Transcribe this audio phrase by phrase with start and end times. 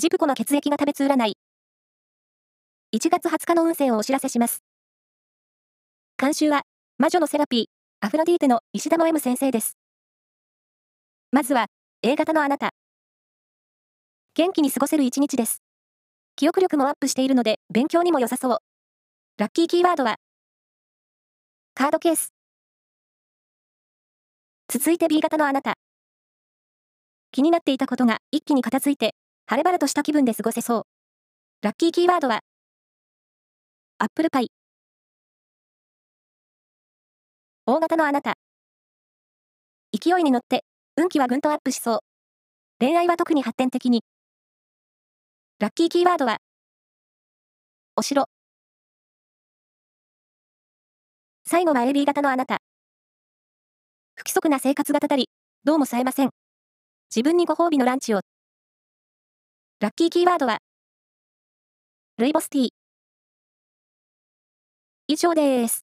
[0.00, 1.32] ジプコの血液が食べつ占い。
[2.94, 4.62] 1月20日の運勢をお知らせします。
[6.16, 6.62] 監修は、
[6.98, 9.76] 魔女のセラピー、アフロディーテの石田の M 先生です。
[11.32, 11.66] まずは、
[12.02, 12.70] A 型のあなた。
[14.34, 15.64] 元気に過ごせる一日です。
[16.36, 18.58] 記憶力もアップしているので、勉強にも良さそう。
[19.36, 20.18] ラッキーキーワードは、
[21.74, 22.32] カードケース。
[24.68, 25.74] 続いて B 型のあなた。
[27.32, 29.16] 気になっていたことが一気に片付いて、
[29.50, 30.82] 晴れ晴れとした気分で過ごせそう。
[31.62, 32.40] ラッキーキーワードは、
[33.96, 34.50] アップルパイ。
[37.64, 38.34] 大型のあなた。
[39.98, 40.66] 勢いに乗って、
[40.98, 41.98] 運気はぐんとアップしそう。
[42.78, 44.04] 恋愛は特に発展的に。
[45.60, 46.40] ラッキーキーワードは、
[47.96, 48.26] お城。
[51.46, 52.58] 最後は AB 型のあなた。
[54.14, 55.30] 不規則な生活がたたり、
[55.64, 56.32] どうも冴えません。
[57.08, 58.20] 自分にご褒美のランチを。
[59.80, 60.58] ラッキーキーワードは、
[62.16, 62.68] ルイボスティー。
[65.06, 65.87] 以上です。